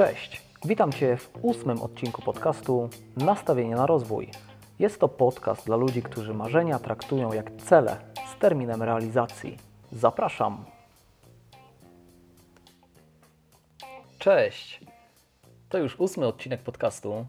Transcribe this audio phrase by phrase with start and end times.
[0.00, 4.30] Cześć, witam Cię w ósmym odcinku podcastu Nastawienie na rozwój.
[4.78, 7.96] Jest to podcast dla ludzi, którzy marzenia traktują jak cele
[8.26, 9.56] z terminem realizacji.
[9.92, 10.64] Zapraszam.
[14.18, 14.80] Cześć.
[15.68, 17.26] To już ósmy odcinek podcastu.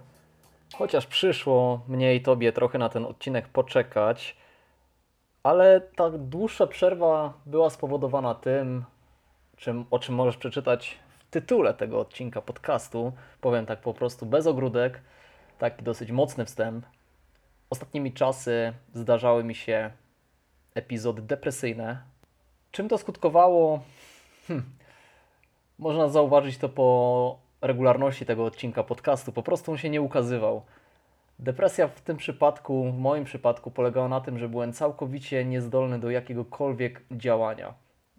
[0.76, 4.38] Chociaż przyszło mnie i Tobie trochę na ten odcinek poczekać,
[5.44, 8.84] ale ta dłuższa przerwa była spowodowana tym,
[9.58, 11.00] czym, o czym możesz przeczytać
[11.32, 13.13] tytule tego odcinka podcastu.
[13.41, 15.02] Powiem tak po prostu bez ogródek,
[15.59, 16.85] taki dosyć mocny wstęp.
[17.70, 19.91] Ostatnimi czasy zdarzały mi się
[20.75, 22.02] epizody depresyjne.
[22.72, 23.80] Czym to skutkowało?
[24.48, 24.63] Hm.
[25.80, 29.31] Można zauważyć to po regularności tego odcinka podcastu.
[29.31, 30.61] Po prostu on się nie ukazywał.
[31.39, 36.09] Depresja w tym przypadku, w moim przypadku, polegała na tym, że byłem całkowicie niezdolny do
[36.09, 37.73] jakiegokolwiek działania.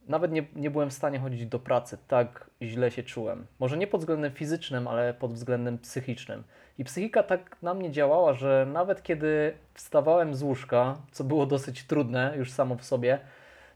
[0.08, 3.46] Nawet nie, nie byłem w stanie chodzić do pracy, tak źle się czułem.
[3.58, 6.44] Może nie pod względem fizycznym, ale pod względem psychicznym.
[6.78, 11.84] I psychika tak na mnie działała, że nawet kiedy wstawałem z łóżka, co było dosyć
[11.84, 13.18] trudne już samo w sobie,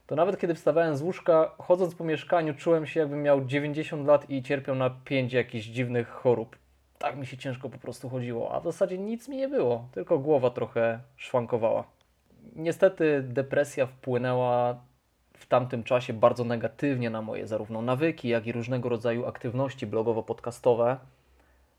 [0.07, 4.31] to nawet kiedy wstawałem z łóżka, chodząc po mieszkaniu, czułem się jakbym miał 90 lat
[4.31, 6.57] i cierpiał na 5 jakichś dziwnych chorób.
[6.99, 10.19] Tak mi się ciężko po prostu chodziło, a w zasadzie nic mi nie było, tylko
[10.19, 11.85] głowa trochę szwankowała.
[12.57, 14.81] Niestety depresja wpłynęła
[15.37, 20.97] w tamtym czasie bardzo negatywnie na moje zarówno nawyki, jak i różnego rodzaju aktywności blogowo-podcastowe.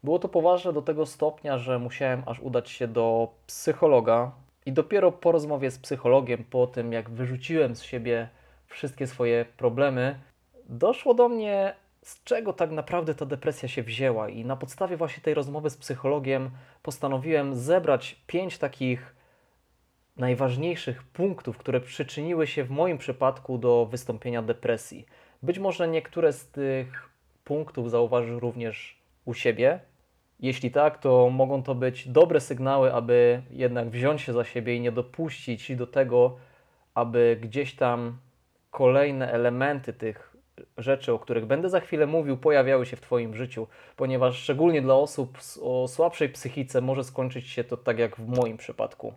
[0.03, 4.31] Było to poważne do tego stopnia, że musiałem aż udać się do psychologa,
[4.67, 8.29] i dopiero po rozmowie z psychologiem, po tym jak wyrzuciłem z siebie
[8.65, 10.19] wszystkie swoje problemy,
[10.69, 14.29] doszło do mnie, z czego tak naprawdę ta depresja się wzięła.
[14.29, 16.49] I na podstawie właśnie tej rozmowy z psychologiem
[16.83, 19.15] postanowiłem zebrać pięć takich
[20.17, 25.05] najważniejszych punktów, które przyczyniły się w moim przypadku do wystąpienia depresji.
[25.43, 27.09] Być może niektóre z tych
[27.43, 29.79] punktów zauważysz również u siebie,
[30.39, 34.81] jeśli tak, to mogą to być dobre sygnały, aby jednak wziąć się za siebie i
[34.81, 36.37] nie dopuścić do tego,
[36.93, 38.17] aby gdzieś tam
[38.71, 40.37] kolejne elementy tych
[40.77, 44.95] rzeczy, o których będę za chwilę mówił, pojawiały się w Twoim życiu, ponieważ szczególnie dla
[44.95, 49.13] osób o słabszej psychice może skończyć się to tak jak w moim przypadku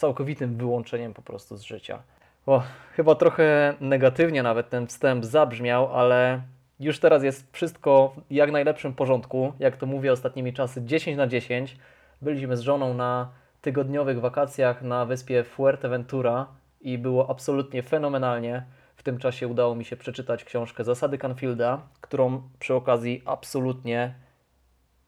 [0.00, 2.02] całkowitym wyłączeniem po prostu z życia.
[2.46, 2.62] O,
[2.96, 6.42] chyba trochę negatywnie nawet ten wstęp zabrzmiał, ale
[6.80, 9.52] już teraz jest wszystko w jak najlepszym porządku.
[9.58, 11.76] Jak to mówię ostatnimi czasy, 10 na 10.
[12.22, 13.30] Byliśmy z żoną na
[13.60, 16.46] tygodniowych wakacjach na wyspie Fuerteventura
[16.80, 18.64] i było absolutnie fenomenalnie.
[18.96, 24.14] W tym czasie udało mi się przeczytać książkę Zasady Canfielda, którą przy okazji absolutnie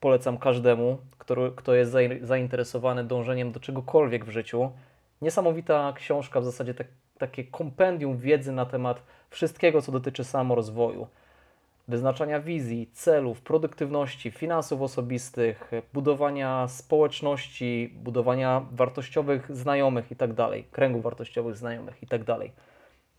[0.02, 4.70] polecam każdemu, który, kto jest zainteresowany dążeniem do czegokolwiek w życiu.
[5.22, 6.86] Niesamowita książka, w zasadzie tak,
[7.18, 11.06] takie kompendium wiedzy na temat wszystkiego, co dotyczy samorozwoju
[11.88, 21.56] wyznaczania wizji, celów, produktywności, finansów osobistych, budowania społeczności, budowania wartościowych znajomych itd., tak kręgów wartościowych
[21.56, 22.24] znajomych itd.
[22.24, 22.50] Tak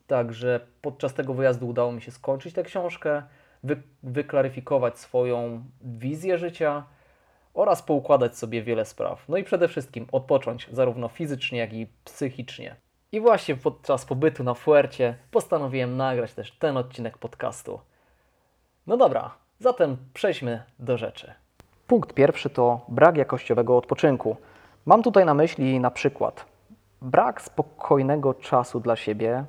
[0.08, 3.24] Także podczas tego wyjazdu udało mi się skończyć tę książkę,
[3.64, 6.84] wy, wyklaryfikować swoją wizję życia
[7.54, 9.30] oraz poukładać sobie wiele spraw.
[9.30, 12.76] No i przede wszystkim odpocząć zarówno fizycznie, jak i psychicznie.
[13.12, 17.80] I właśnie podczas pobytu na Fuercie postanowiłem nagrać też ten odcinek podcastu.
[18.88, 21.34] No dobra, zatem przejdźmy do rzeczy.
[21.88, 24.38] Punkt pierwszy to brak jakościowego odpoczynku.
[24.86, 26.46] Mam tutaj na myśli na przykład
[27.02, 29.46] brak spokojnego czasu dla siebie.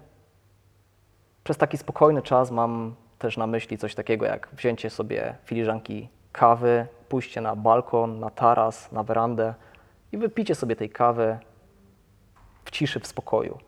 [1.45, 6.87] Przez taki spokojny czas mam też na myśli coś takiego jak wzięcie sobie filiżanki kawy,
[7.09, 9.55] pójście na balkon, na taras, na werandę
[10.13, 11.39] i wypicie sobie tej kawy
[12.65, 13.59] w ciszy, w spokoju.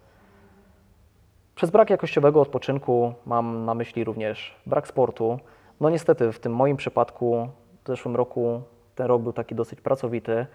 [1.54, 5.38] Przez brak jakościowego odpoczynku mam na myśli również brak sportu.
[5.80, 7.48] No niestety w tym moim przypadku
[7.84, 8.62] w zeszłym roku
[8.94, 10.46] ten rok był taki dosyć pracowity.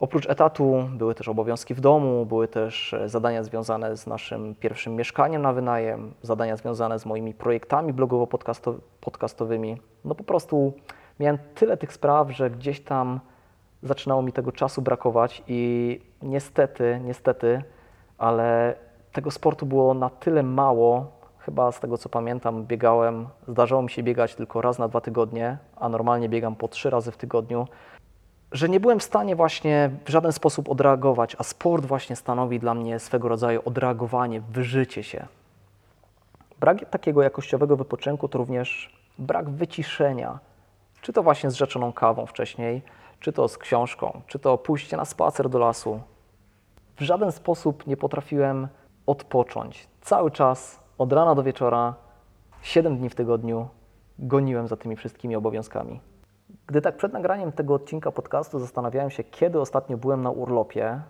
[0.00, 4.96] Oprócz etatu były też obowiązki w domu, były też e, zadania związane z naszym pierwszym
[4.96, 9.76] mieszkaniem na wynajem, zadania związane z moimi projektami blogowo-podcastowymi.
[10.04, 10.72] No po prostu
[11.20, 13.20] miałem tyle tych spraw, że gdzieś tam
[13.82, 17.62] zaczynało mi tego czasu brakować i niestety, niestety,
[18.18, 18.74] ale
[19.12, 21.06] tego sportu było na tyle mało,
[21.38, 25.58] chyba z tego co pamiętam, biegałem, zdarzało mi się biegać tylko raz na dwa tygodnie,
[25.76, 27.66] a normalnie biegam po trzy razy w tygodniu,
[28.52, 32.74] że nie byłem w stanie właśnie w żaden sposób odreagować, a sport właśnie stanowi dla
[32.74, 35.26] mnie swego rodzaju odreagowanie, wyżycie się.
[36.60, 40.38] Brak takiego jakościowego wypoczynku to również brak wyciszenia,
[41.00, 42.82] czy to właśnie z rzeczoną kawą wcześniej,
[43.20, 46.00] czy to z książką, czy to pójście na spacer do lasu.
[46.96, 48.68] W żaden sposób nie potrafiłem
[49.06, 49.88] odpocząć.
[50.00, 51.94] Cały czas, od rana do wieczora,
[52.62, 53.68] 7 dni w tygodniu,
[54.18, 56.00] goniłem za tymi wszystkimi obowiązkami.
[56.66, 61.00] Gdy tak przed nagraniem tego odcinka podcastu zastanawiałem się, kiedy ostatnio byłem na urlopie,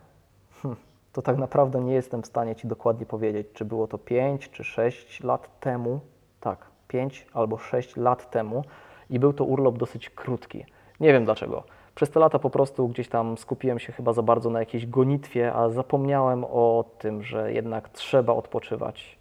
[0.62, 0.76] hm,
[1.12, 4.64] to tak naprawdę nie jestem w stanie Ci dokładnie powiedzieć, czy było to 5 czy
[4.64, 6.00] 6 lat temu.
[6.40, 8.64] Tak, 5 albo 6 lat temu
[9.10, 10.64] i był to urlop dosyć krótki.
[11.00, 11.62] Nie wiem dlaczego.
[11.94, 15.54] Przez te lata po prostu gdzieś tam skupiłem się chyba za bardzo na jakiejś gonitwie,
[15.54, 19.19] a zapomniałem o tym, że jednak trzeba odpoczywać.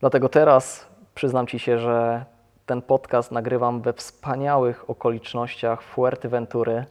[0.00, 2.24] Dlatego teraz przyznam Ci się, że
[2.66, 6.84] ten podcast nagrywam we wspaniałych okolicznościach Fuerteventury.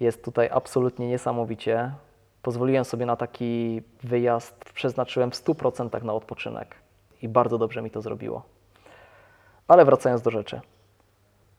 [0.00, 1.92] Jest tutaj absolutnie niesamowicie.
[2.42, 6.76] Pozwoliłem sobie na taki wyjazd, przeznaczyłem w 100% na odpoczynek
[7.22, 8.42] i bardzo dobrze mi to zrobiło.
[9.68, 10.60] Ale wracając do rzeczy.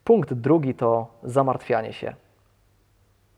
[0.04, 2.16] Punkt drugi to zamartwianie się.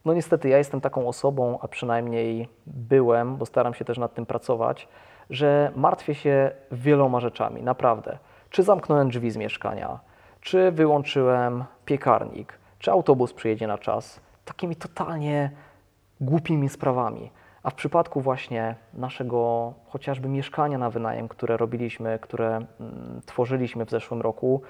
[0.06, 4.26] No niestety, ja jestem taką osobą, a przynajmniej byłem, bo staram się też nad tym
[4.26, 4.88] pracować,
[5.30, 8.18] że martwię się wieloma rzeczami, naprawdę.
[8.56, 10.00] Czy zamknąłem drzwi z mieszkania,
[10.42, 14.20] czy wyłączyłem piekarnik, czy autobus przyjedzie na czas.
[14.46, 15.52] Takimi totalnie
[16.22, 17.32] głupimi sprawami.
[17.64, 23.90] A w przypadku właśnie naszego chociażby mieszkania na wynajem, które robiliśmy, które mm, tworzyliśmy w
[23.90, 24.62] zeszłym roku,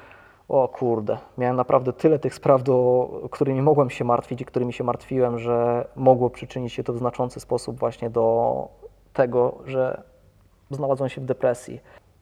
[0.50, 4.84] o kurde, miałem naprawdę tyle tych spraw, do którymi mogłem się martwić i którymi się
[4.84, 8.68] martwiłem, że mogło przyczynić się to w znaczący sposób właśnie do
[9.14, 10.04] tego, że
[10.72, 11.80] znalazłem się w depresji.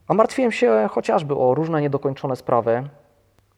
[0.08, 2.84] A martwiłem się chociażby o różne niedokończone sprawy.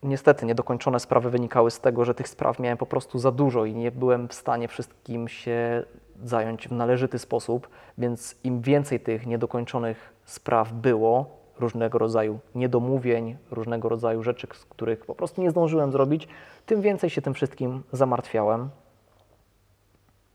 [0.03, 3.75] Niestety niedokończone sprawy wynikały z tego, że tych spraw miałem po prostu za dużo i
[3.75, 5.83] nie byłem w stanie wszystkim się
[6.23, 11.25] zająć w należyty sposób, więc im więcej tych niedokończonych spraw było,
[11.59, 16.27] różnego rodzaju niedomówień, różnego rodzaju rzeczy, z których po prostu nie zdążyłem zrobić,
[16.65, 18.69] tym więcej się tym wszystkim zamartwiałem.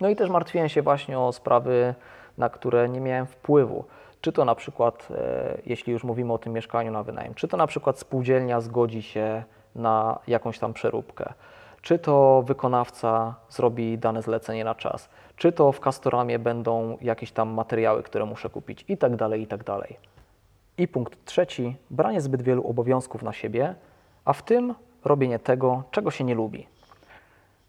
[0.00, 1.94] No i też martwiłem się właśnie o sprawy,
[2.38, 3.84] na które nie miałem wpływu.
[4.20, 7.56] Czy to na przykład, e, jeśli już mówimy o tym mieszkaniu na wynajem, czy to
[7.56, 9.44] na przykład spółdzielnia zgodzi się
[9.74, 11.32] na jakąś tam przeróbkę,
[11.82, 17.48] czy to wykonawca zrobi dane zlecenie na czas, czy to w Castoramie będą jakieś tam
[17.48, 19.96] materiały, które muszę kupić i tak dalej, i tak dalej.
[20.78, 23.74] I punkt trzeci, branie zbyt wielu obowiązków na siebie,
[24.24, 24.74] a w tym
[25.04, 26.66] robienie tego, czego się nie lubi.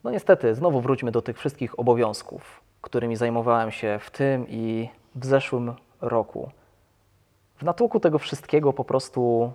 [0.04, 5.26] No niestety, znowu wróćmy do tych wszystkich obowiązków, którymi zajmowałem się w tym i w
[5.26, 6.50] zeszłym roku.
[7.58, 9.52] W natłoku tego wszystkiego po prostu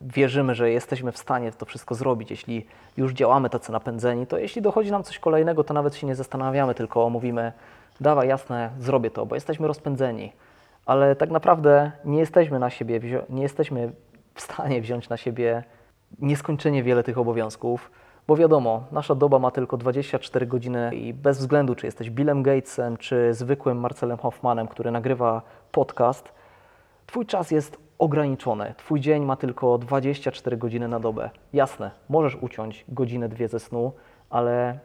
[0.00, 2.30] wierzymy, że jesteśmy w stanie to wszystko zrobić.
[2.30, 2.66] Jeśli
[2.96, 6.74] już działamy tacy napędzeni, to jeśli dochodzi nam coś kolejnego, to nawet się nie zastanawiamy,
[6.74, 7.52] tylko mówimy,
[8.00, 10.32] dawaj, jasne, zrobię to, bo jesteśmy rozpędzeni.
[10.86, 13.92] Ale tak naprawdę nie jesteśmy na siebie, nie jesteśmy
[14.34, 15.64] w stanie wziąć na siebie
[16.18, 17.90] nieskończenie wiele tych obowiązków,
[18.26, 22.96] bo wiadomo, nasza doba ma tylko 24 godziny i bez względu, czy jesteś Billem Gatesem,
[22.96, 25.42] czy zwykłym Marcelem Hoffmanem, który nagrywa
[25.72, 26.36] podcast,
[27.06, 28.74] Twój czas jest ograniczony.
[28.76, 31.30] Twój dzień ma tylko 24 godziny na dobę.
[31.52, 33.92] Jasne, możesz uciąć godzinę, dwie ze snu,
[34.30, 34.78] ale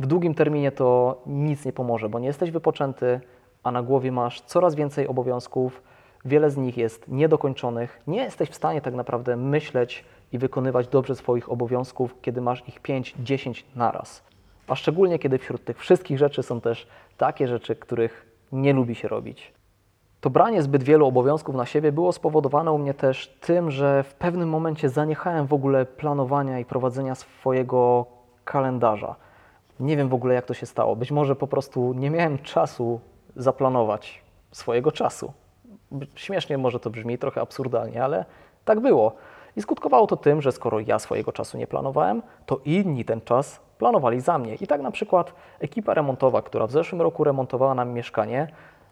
[0.00, 3.20] w długim terminie to nic nie pomoże, bo nie jesteś wypoczęty,
[3.62, 5.82] a na głowie masz coraz więcej obowiązków,
[6.24, 8.00] wiele z nich jest niedokończonych.
[8.06, 12.82] Nie jesteś w stanie tak naprawdę myśleć i wykonywać dobrze swoich obowiązków, kiedy masz ich
[12.82, 14.22] 5-10 naraz.
[14.68, 16.86] A szczególnie kiedy wśród tych wszystkich rzeczy są też
[17.16, 19.52] takie rzeczy, których nie lubi się robić.
[20.20, 24.14] To branie zbyt wielu obowiązków na siebie było spowodowane u mnie też tym, że w
[24.14, 28.06] pewnym momencie zaniechałem w ogóle planowania i prowadzenia swojego
[28.44, 29.16] kalendarza.
[29.80, 30.96] Nie wiem w ogóle, jak to się stało.
[30.96, 33.00] Być może po prostu nie miałem czasu
[33.36, 34.22] zaplanować
[34.52, 35.32] swojego czasu.
[36.14, 38.24] Śmiesznie może to brzmi, trochę absurdalnie, ale
[38.64, 39.12] tak było.
[39.56, 43.60] I skutkowało to tym, że skoro ja swojego czasu nie planowałem, to inni ten czas
[43.78, 44.54] planowali za mnie.
[44.54, 48.48] I tak na przykład ekipa remontowa, która w zeszłym roku remontowała nam mieszkanie,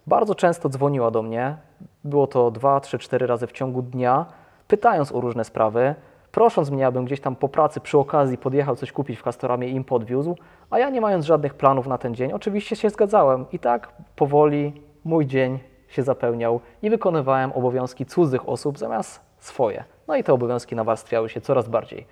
[0.06, 1.56] bardzo często dzwoniła do mnie,
[2.04, 4.26] było to 2, 3, 4 razy w ciągu dnia,
[4.68, 5.94] pytając o różne sprawy,
[6.32, 9.74] prosząc mnie, abym gdzieś tam po pracy przy okazji podjechał coś kupić w Castoramie i
[9.74, 10.36] im podwiózł,
[10.70, 13.46] a ja nie mając żadnych planów na ten dzień, oczywiście się zgadzałem.
[13.52, 19.85] I tak powoli mój dzień się zapełniał i wykonywałem obowiązki cudzych osób zamiast swoje.
[20.09, 22.07] No i te obowiązki nawarstwiały się coraz bardziej.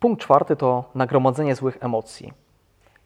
[0.00, 2.32] Punkt czwarty to nagromadzenie złych emocji.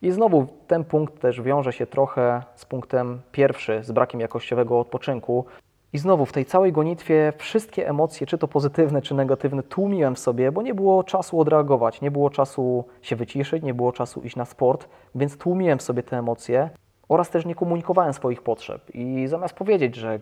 [0.02, 5.44] I znowu ten punkt też wiąże się trochę z punktem pierwszy, z brakiem jakościowego odpoczynku.
[5.92, 10.18] I znowu w tej całej gonitwie wszystkie emocje, czy to pozytywne, czy negatywne, tłumiłem w
[10.18, 14.36] sobie, bo nie było czasu odreagować, nie było czasu się wyciszyć, nie było czasu iść
[14.36, 16.70] na sport, więc tłumiłem w sobie te emocje
[17.08, 18.94] oraz też nie komunikowałem swoich potrzeb.
[18.94, 20.20] I zamiast powiedzieć, że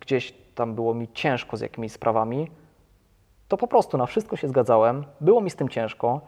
[0.00, 2.50] gdzieś tam było mi ciężko z jakimiś sprawami,
[3.48, 6.20] to po prostu na wszystko się zgadzałem, było mi z tym ciężko,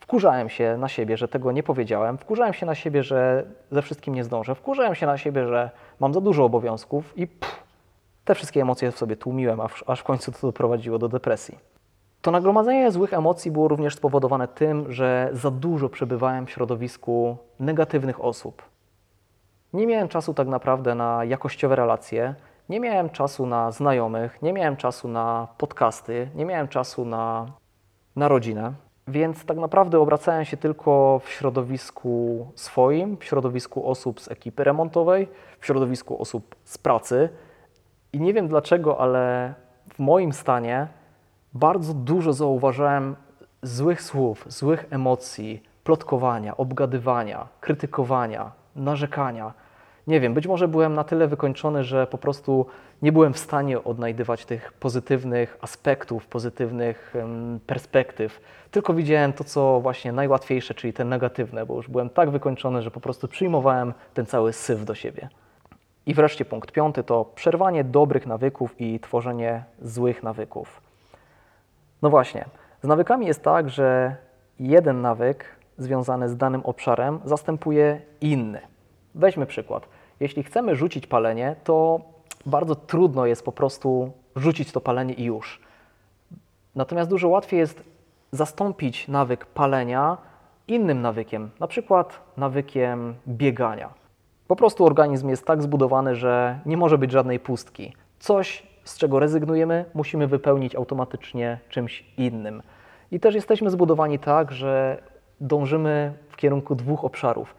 [0.00, 4.14] Wkurzałem się na siebie, że tego nie powiedziałem, wkurzałem się na siebie, że ze wszystkim
[4.14, 7.62] nie zdążę, wkurzałem się na siebie, że mam za dużo obowiązków i pff,
[8.24, 11.58] te wszystkie emocje w sobie tłumiłem, aż w końcu to doprowadziło do depresji.
[12.22, 18.24] To nagromadzenie złych emocji było również spowodowane tym, że za dużo przebywałem w środowisku negatywnych
[18.24, 18.62] osób.
[19.72, 22.34] Nie miałem czasu tak naprawdę na jakościowe relacje,
[22.70, 27.46] nie miałem czasu na znajomych, nie miałem czasu na podcasty, nie miałem czasu na,
[28.16, 28.72] na rodzinę,
[29.08, 35.28] więc tak naprawdę obracałem się tylko w środowisku swoim, w środowisku osób z ekipy remontowej,
[35.60, 37.28] w środowisku osób z pracy.
[38.12, 39.54] I nie wiem dlaczego, ale
[39.94, 40.86] w moim stanie
[41.52, 43.16] bardzo dużo zauważałem
[43.62, 49.52] złych słów, złych emocji, plotkowania, obgadywania, krytykowania, narzekania.
[50.10, 52.66] Nie wiem, być może byłem na tyle wykończony, że po prostu
[53.02, 57.14] nie byłem w stanie odnajdywać tych pozytywnych aspektów, pozytywnych
[57.66, 58.40] perspektyw.
[58.70, 62.90] Tylko widziałem to, co właśnie najłatwiejsze, czyli te negatywne, bo już byłem tak wykończony, że
[62.90, 65.28] po prostu przyjmowałem ten cały syf do siebie.
[66.06, 70.80] I wreszcie punkt piąty to przerwanie dobrych nawyków i tworzenie złych nawyków.
[72.02, 72.44] No właśnie,
[72.82, 74.16] z nawykami jest tak, że
[74.60, 75.44] jeden nawyk
[75.78, 78.60] związany z danym obszarem zastępuje inny.
[79.14, 79.88] Weźmy przykład.
[80.20, 82.00] Jeśli chcemy rzucić palenie, to
[82.46, 85.60] bardzo trudno jest po prostu rzucić to palenie i już.
[86.74, 87.84] Natomiast dużo łatwiej jest
[88.32, 90.16] zastąpić nawyk palenia
[90.68, 93.88] innym nawykiem, na przykład nawykiem biegania.
[94.48, 97.92] Po prostu organizm jest tak zbudowany, że nie może być żadnej pustki.
[98.18, 102.62] Coś, z czego rezygnujemy, musimy wypełnić automatycznie czymś innym.
[103.10, 105.02] I też jesteśmy zbudowani tak, że
[105.40, 107.54] dążymy w kierunku dwóch obszarów.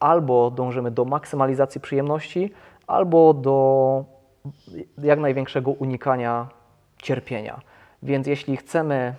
[0.00, 2.52] Albo dążymy do maksymalizacji przyjemności,
[2.86, 4.04] albo do
[4.98, 6.48] jak największego unikania
[7.02, 7.60] cierpienia.
[8.02, 9.14] Więc jeśli chcemy,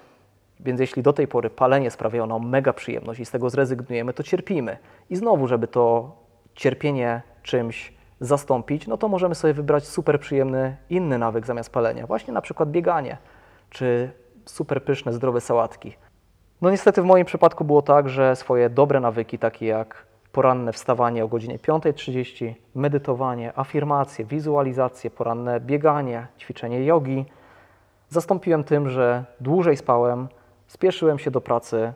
[0.59, 4.23] więc jeśli do tej pory palenie sprawiało nam mega przyjemność i z tego zrezygnujemy, to
[4.23, 4.77] cierpimy.
[5.09, 6.11] I znowu, żeby to
[6.55, 12.07] cierpienie czymś zastąpić, no to możemy sobie wybrać super przyjemny inny nawyk zamiast palenia.
[12.07, 13.17] Właśnie na przykład bieganie,
[13.69, 14.11] czy
[14.45, 15.95] super pyszne, zdrowe sałatki.
[16.61, 21.25] No niestety w moim przypadku było tak, że swoje dobre nawyki, takie jak poranne wstawanie
[21.25, 27.25] o godzinie 5.30, medytowanie, afirmacje, wizualizacje, poranne bieganie, ćwiczenie jogi,
[28.09, 30.27] zastąpiłem tym, że dłużej spałem,
[30.67, 31.93] spieszyłem się do pracy,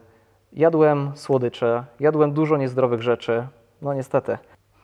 [0.52, 3.46] jadłem słodycze, jadłem dużo niezdrowych rzeczy.
[3.82, 4.38] No niestety,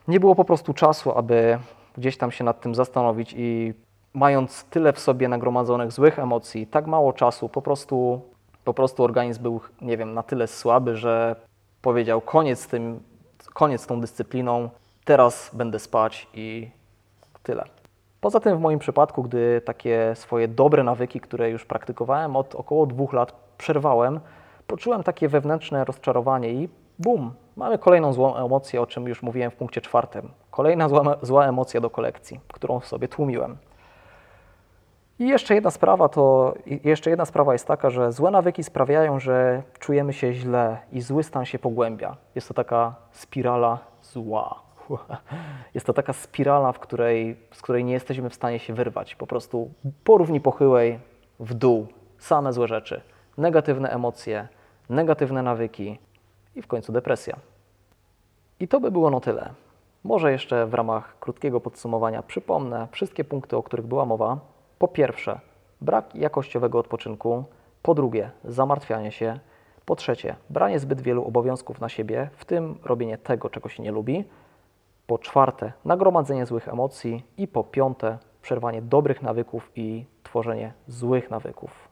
[0.08, 1.58] nie było po prostu czasu, aby
[1.98, 3.74] gdzieś tam się nad tym zastanowić i
[4.14, 8.20] mając tyle w sobie nagromadzonych złych emocji, tak mało czasu, po prostu,
[8.64, 11.36] po prostu organizm był, nie wiem, na tyle słaby, że
[11.82, 13.00] powiedział koniec z tym,
[13.56, 14.70] koniec z tą dyscypliną,
[15.04, 16.70] teraz będę spać i
[17.42, 17.64] tyle.
[18.20, 22.86] Poza tym w moim przypadku, gdy takie swoje dobre nawyki, które już praktykowałem od około
[22.86, 24.20] dwóch lat, przerwałem,
[24.66, 29.56] poczułem takie wewnętrzne rozczarowanie i bum, mamy kolejną złą emocję, o czym już mówiłem w
[29.56, 30.28] punkcie czwartym.
[30.50, 33.56] Kolejna zła, zła emocja do kolekcji, którą sobie tłumiłem.
[35.18, 36.54] I jeszcze jedna sprawa to
[36.84, 41.22] jeszcze jedna sprawa jest taka, że złe nawyki sprawiają, że czujemy się źle i zły
[41.22, 42.16] stan się pogłębia.
[42.34, 44.62] Jest to taka spirala zła.
[45.74, 49.14] Jest to taka spirala, w której, z której nie jesteśmy w stanie się wyrwać.
[49.14, 49.70] Po prostu
[50.04, 50.98] po równi pochyłej
[51.40, 51.86] w dół,
[52.18, 53.00] same złe rzeczy,
[53.38, 54.48] negatywne emocje,
[54.90, 55.98] negatywne nawyki
[56.54, 57.36] i w końcu depresja.
[58.60, 59.50] I to by było no tyle.
[60.04, 64.38] Może jeszcze w ramach krótkiego podsumowania przypomnę wszystkie punkty, o których była mowa.
[64.78, 65.40] Po pierwsze,
[65.80, 67.44] brak jakościowego odpoczynku.
[67.82, 69.38] Po drugie, zamartwianie się.
[69.84, 73.92] Po trzecie, branie zbyt wielu obowiązków na siebie, w tym robienie tego, czego się nie
[73.92, 74.24] lubi.
[75.06, 77.24] Po czwarte, nagromadzenie złych emocji.
[77.36, 81.88] I po piąte, przerwanie dobrych nawyków i tworzenie złych nawyków.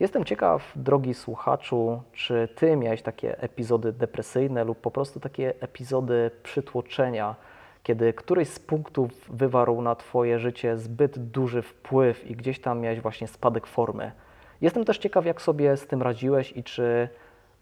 [0.00, 6.30] Jestem ciekaw, drogi słuchaczu, czy ty miałeś takie epizody depresyjne lub po prostu takie epizody
[6.42, 7.36] przytłoczenia,
[7.82, 13.00] kiedy któryś z punktów wywarł na twoje życie zbyt duży wpływ i gdzieś tam miałeś
[13.00, 14.12] właśnie spadek formy.
[14.60, 17.08] Jestem też ciekaw, jak sobie z tym radziłeś i czy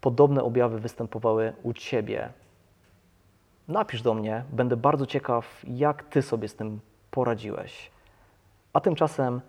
[0.00, 2.28] podobne objawy występowały u ciebie.
[3.68, 7.90] Napisz do mnie, będę bardzo ciekaw, jak ty sobie z tym poradziłeś.
[8.72, 9.40] A tymczasem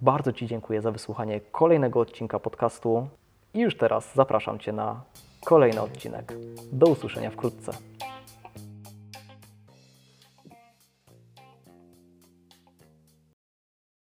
[0.00, 3.08] bardzo Ci dziękuję za wysłuchanie kolejnego odcinka podcastu
[3.54, 5.00] i już teraz zapraszam Cię na
[5.44, 6.32] kolejny odcinek.
[6.72, 7.72] Do usłyszenia wkrótce.